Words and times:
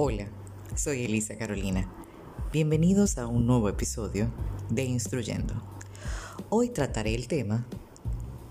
Hola, 0.00 0.28
soy 0.76 1.06
Elisa 1.06 1.36
Carolina. 1.36 1.92
Bienvenidos 2.52 3.18
a 3.18 3.26
un 3.26 3.48
nuevo 3.48 3.68
episodio 3.68 4.32
de 4.70 4.84
Instruyendo. 4.84 5.60
Hoy 6.50 6.68
trataré 6.68 7.16
el 7.16 7.26
tema 7.26 7.66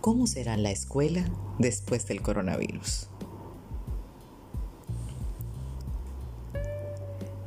¿Cómo 0.01 0.27
será 0.27 0.57
la 0.57 0.71
escuela 0.71 1.23
después 1.57 2.05
del 2.05 2.21
coronavirus? 2.21 3.07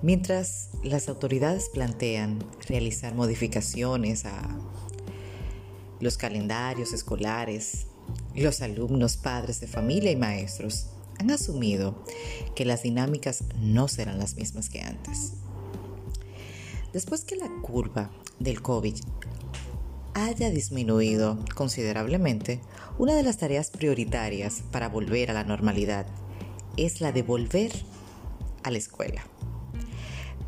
Mientras 0.00 0.70
las 0.82 1.10
autoridades 1.10 1.68
plantean 1.68 2.42
realizar 2.70 3.14
modificaciones 3.14 4.24
a 4.24 4.48
los 6.00 6.16
calendarios 6.16 6.94
escolares, 6.94 7.86
los 8.34 8.62
alumnos, 8.62 9.18
padres 9.18 9.60
de 9.60 9.66
familia 9.66 10.10
y 10.10 10.16
maestros 10.16 10.89
han 11.20 11.30
asumido 11.30 12.02
que 12.54 12.64
las 12.64 12.82
dinámicas 12.82 13.44
no 13.58 13.88
serán 13.88 14.18
las 14.18 14.36
mismas 14.36 14.70
que 14.70 14.80
antes. 14.80 15.34
Después 16.94 17.24
que 17.24 17.36
la 17.36 17.50
curva 17.60 18.10
del 18.38 18.62
COVID 18.62 18.94
haya 20.14 20.48
disminuido 20.48 21.38
considerablemente, 21.54 22.60
una 22.98 23.14
de 23.14 23.22
las 23.22 23.36
tareas 23.36 23.70
prioritarias 23.70 24.62
para 24.72 24.88
volver 24.88 25.30
a 25.30 25.34
la 25.34 25.44
normalidad 25.44 26.06
es 26.78 27.02
la 27.02 27.12
de 27.12 27.22
volver 27.22 27.70
a 28.62 28.70
la 28.70 28.78
escuela. 28.78 29.22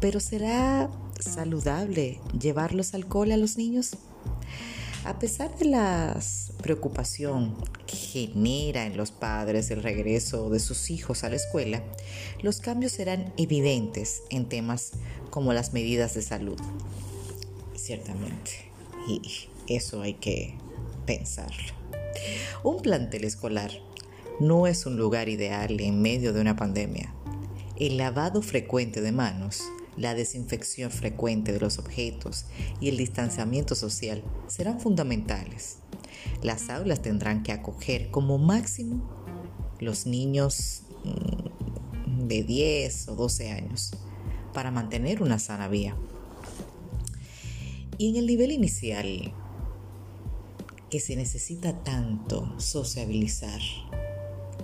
Pero 0.01 0.21
¿será 0.21 0.91
saludable 1.21 2.19
llevarlos 2.39 2.95
al 2.95 3.07
cole 3.07 3.35
a 3.35 3.37
los 3.37 3.59
niños? 3.59 3.99
A 5.05 5.19
pesar 5.19 5.57
de 5.59 5.65
la 5.65 6.17
preocupación 6.63 7.57
que 7.87 7.97
genera 7.97 8.87
en 8.87 8.97
los 8.97 9.11
padres 9.11 9.73
el 9.73 9.83
regreso 9.83 10.49
de 10.49 10.61
sus 10.61 10.91
hijos 10.91 11.25
a 11.25 11.29
la 11.29 11.35
escuela, 11.35 11.83
los 12.41 12.61
cambios 12.61 12.93
serán 12.93 13.33
evidentes 13.37 14.23
en 14.31 14.49
temas 14.49 14.93
como 15.31 15.53
las 15.55 15.73
medidas 15.73 16.15
de 16.15 16.23
salud. 16.23 16.59
Ciertamente. 17.75 18.71
Y 19.09 19.23
eso 19.67 20.03
hay 20.03 20.15
que 20.15 20.55
pensarlo. 21.05 21.73
Un 22.63 22.81
plantel 22.81 23.25
escolar 23.25 23.73
no 24.39 24.69
es 24.69 24.87
un 24.87 24.97
lugar 24.97 25.29
ideal 25.29 25.81
en 25.81 26.01
medio 26.01 26.33
de 26.33 26.41
una 26.41 26.55
pandemia. 26.55 27.13
El 27.77 27.97
lavado 27.97 28.41
frecuente 28.41 29.01
de 29.01 29.11
manos 29.11 29.63
la 29.97 30.15
desinfección 30.15 30.91
frecuente 30.91 31.53
de 31.53 31.61
los 31.61 31.79
objetos 31.79 32.47
y 32.81 32.89
el 32.89 32.97
distanciamiento 32.97 33.75
social 33.75 34.23
serán 34.47 34.81
fundamentales. 34.81 35.79
Las 36.43 36.71
aulas 36.71 37.03
tendrán 37.03 37.43
que 37.43 37.53
acoger 37.53 38.11
como 38.11 38.39
máximo 38.39 39.09
los 39.81 40.07
niños 40.07 40.83
mm, 41.05 42.27
de 42.29 42.43
10 42.45 43.09
o 43.09 43.17
12 43.17 43.51
años 43.51 43.93
para 44.53 44.71
mantener 44.71 45.23
una 45.23 45.39
sana 45.39 45.69
vía. 45.69 45.97
Y 47.99 48.11
en 48.11 48.17
el 48.17 48.27
nivel 48.27 48.53
inicial, 48.53 49.35
que 50.91 51.01
se 51.01 51.17
necesita 51.17 51.83
tanto 51.83 52.53
sociabilizar, 52.59 53.61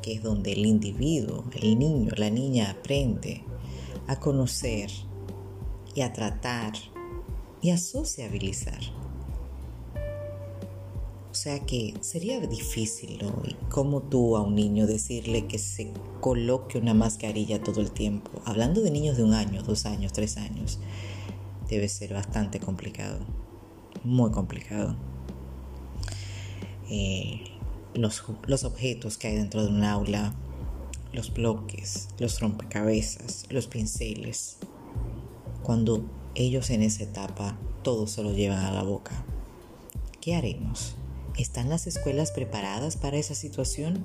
que 0.02 0.14
es 0.14 0.22
donde 0.22 0.52
el 0.52 0.66
individuo, 0.66 1.44
el 1.60 1.78
niño, 1.78 2.12
la 2.16 2.30
niña 2.30 2.70
aprende 2.70 3.44
a 4.06 4.18
conocer, 4.20 4.90
y 5.94 6.02
a 6.02 6.12
tratar 6.12 6.72
y 7.60 7.70
a 7.70 7.78
sociabilizar. 7.78 8.80
O 11.30 11.34
sea 11.34 11.60
que 11.60 11.94
sería 12.00 12.40
difícil, 12.40 13.18
¿no? 13.22 13.42
Y 13.46 13.54
como 13.70 14.02
tú 14.02 14.36
a 14.36 14.42
un 14.42 14.54
niño 14.54 14.86
decirle 14.86 15.46
que 15.46 15.58
se 15.58 15.92
coloque 16.20 16.78
una 16.78 16.94
mascarilla 16.94 17.62
todo 17.62 17.80
el 17.80 17.92
tiempo, 17.92 18.42
hablando 18.44 18.80
de 18.80 18.90
niños 18.90 19.16
de 19.16 19.24
un 19.24 19.34
año, 19.34 19.62
dos 19.62 19.86
años, 19.86 20.12
tres 20.12 20.36
años, 20.36 20.80
debe 21.68 21.88
ser 21.88 22.14
bastante 22.14 22.58
complicado, 22.58 23.20
muy 24.02 24.30
complicado. 24.30 24.96
Eh, 26.90 27.44
los, 27.94 28.24
los 28.46 28.64
objetos 28.64 29.18
que 29.18 29.28
hay 29.28 29.36
dentro 29.36 29.62
de 29.62 29.68
un 29.68 29.84
aula, 29.84 30.34
los 31.12 31.32
bloques, 31.32 32.08
los 32.18 32.40
rompecabezas, 32.40 33.46
los 33.50 33.66
pinceles, 33.66 34.58
cuando 35.68 36.02
ellos 36.34 36.70
en 36.70 36.80
esa 36.80 37.02
etapa 37.02 37.58
todo 37.82 38.06
se 38.06 38.22
lo 38.22 38.32
llevan 38.32 38.64
a 38.64 38.72
la 38.72 38.82
boca. 38.84 39.22
¿Qué 40.18 40.34
haremos? 40.34 40.96
¿Están 41.36 41.68
las 41.68 41.86
escuelas 41.86 42.30
preparadas 42.32 42.96
para 42.96 43.18
esa 43.18 43.34
situación? 43.34 44.02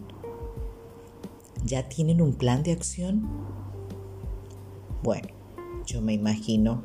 ¿Ya 1.63 1.87
tienen 1.87 2.19
un 2.19 2.33
plan 2.33 2.63
de 2.63 2.73
acción? 2.73 3.29
Bueno, 5.03 5.29
yo 5.85 6.01
me 6.01 6.11
imagino 6.11 6.83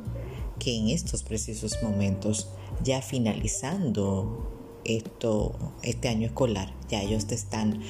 que 0.61 0.77
en 0.77 0.91
estos 0.91 1.25
precisos 1.25 1.83
momentos, 1.83 2.49
ya 2.84 3.03
finalizando 3.03 4.49
esto, 4.84 5.56
este 5.83 6.09
año 6.09 6.28
escolar, 6.28 6.72
ya 6.88 7.03
ellos 7.03 7.27
te 7.27 7.34
están 7.34 7.81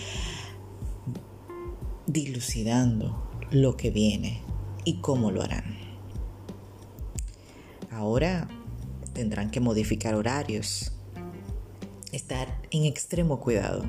dilucidando 2.07 3.29
lo 3.51 3.77
que 3.77 3.91
viene 3.91 4.41
y 4.87 5.03
cómo 5.03 5.31
lo 5.31 5.43
harán. 5.43 5.88
Ahora 7.91 8.49
tendrán 9.13 9.51
que 9.51 9.61
modificar 9.61 10.15
horarios, 10.15 10.93
estar 12.13 12.61
en 12.71 12.85
extremo 12.85 13.41
cuidado 13.41 13.85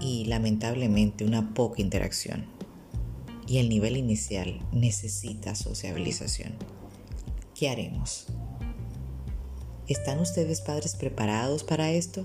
y 0.00 0.24
lamentablemente 0.24 1.24
una 1.24 1.54
poca 1.54 1.82
interacción. 1.82 2.46
Y 3.46 3.58
el 3.58 3.68
nivel 3.68 3.96
inicial 3.96 4.60
necesita 4.72 5.54
sociabilización. 5.54 6.54
¿Qué 7.54 7.68
haremos? 7.68 8.26
¿Están 9.88 10.20
ustedes 10.20 10.60
padres 10.60 10.94
preparados 10.94 11.64
para 11.64 11.90
esto? 11.90 12.24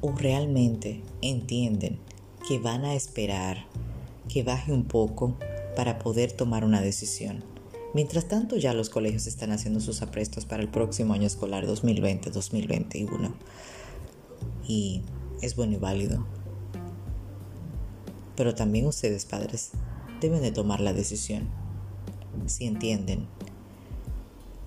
¿O 0.00 0.12
realmente 0.12 1.02
entienden 1.22 1.98
que 2.48 2.58
van 2.58 2.84
a 2.84 2.94
esperar 2.94 3.66
que 4.28 4.44
baje 4.44 4.72
un 4.72 4.84
poco 4.84 5.36
para 5.74 5.98
poder 5.98 6.32
tomar 6.32 6.64
una 6.64 6.80
decisión. 6.80 7.44
Mientras 7.92 8.28
tanto, 8.28 8.56
ya 8.56 8.72
los 8.72 8.88
colegios 8.88 9.26
están 9.26 9.50
haciendo 9.50 9.80
sus 9.80 10.02
aprestos 10.02 10.46
para 10.46 10.62
el 10.62 10.68
próximo 10.68 11.14
año 11.14 11.26
escolar 11.26 11.66
2020-2021. 11.66 13.32
Y 14.66 15.02
es 15.42 15.56
bueno 15.56 15.74
y 15.74 15.76
válido. 15.76 16.26
Pero 18.36 18.54
también 18.54 18.86
ustedes, 18.86 19.24
padres, 19.24 19.70
deben 20.20 20.42
de 20.42 20.52
tomar 20.52 20.80
la 20.80 20.92
decisión. 20.92 21.48
Si 22.46 22.66
entienden 22.66 23.26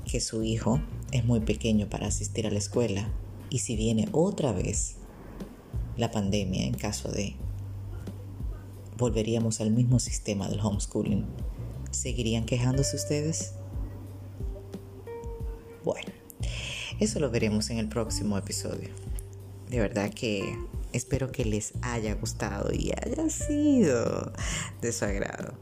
que 0.05 0.19
su 0.19 0.43
hijo 0.43 0.81
es 1.11 1.23
muy 1.23 1.39
pequeño 1.39 1.89
para 1.89 2.07
asistir 2.07 2.45
a 2.45 2.51
la 2.51 2.57
escuela 2.57 3.07
y 3.49 3.59
si 3.59 3.75
viene 3.75 4.09
otra 4.11 4.51
vez 4.51 4.95
la 5.95 6.11
pandemia 6.11 6.65
en 6.65 6.73
caso 6.73 7.11
de 7.11 7.35
volveríamos 8.97 9.61
al 9.61 9.71
mismo 9.71 9.99
sistema 9.99 10.49
del 10.49 10.59
homeschooling. 10.59 11.25
¿Seguirían 11.91 12.45
quejándose 12.45 12.95
ustedes? 12.95 13.53
Bueno, 15.83 16.11
eso 16.99 17.19
lo 17.19 17.29
veremos 17.29 17.69
en 17.69 17.77
el 17.77 17.89
próximo 17.89 18.37
episodio. 18.37 18.89
De 19.69 19.79
verdad 19.79 20.11
que 20.13 20.57
espero 20.91 21.31
que 21.31 21.45
les 21.45 21.73
haya 21.81 22.13
gustado 22.15 22.71
y 22.71 22.91
haya 22.91 23.29
sido 23.29 24.31
de 24.81 24.91
su 24.91 25.05
agrado. 25.05 25.53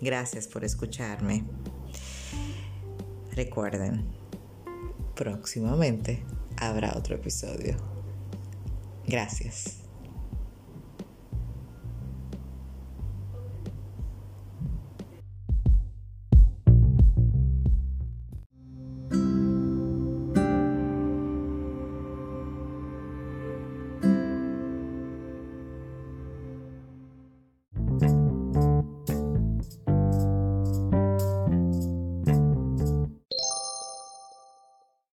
Gracias 0.00 0.46
por 0.46 0.64
escucharme. 0.64 1.44
Recuerden, 3.34 4.04
próximamente 5.14 6.22
habrá 6.56 6.94
otro 6.96 7.14
episodio. 7.14 7.76
Gracias. 9.06 9.81